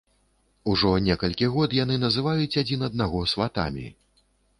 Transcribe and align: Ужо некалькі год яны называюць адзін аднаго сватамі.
Ужо 0.71 0.93
некалькі 1.07 1.49
год 1.55 1.75
яны 1.79 1.97
называюць 2.05 2.57
адзін 2.63 2.87
аднаго 2.89 3.21
сватамі. 3.35 3.85